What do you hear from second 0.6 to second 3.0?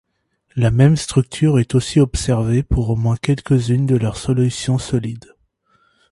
même structure est aussi observée pour au